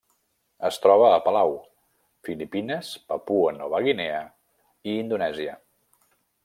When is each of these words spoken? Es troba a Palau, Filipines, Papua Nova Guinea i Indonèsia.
Es 0.69 0.79
troba 0.85 1.09
a 1.09 1.19
Palau, 1.25 1.51
Filipines, 2.29 2.91
Papua 3.13 3.55
Nova 3.59 3.83
Guinea 3.89 4.21
i 4.93 5.01
Indonèsia. 5.07 5.59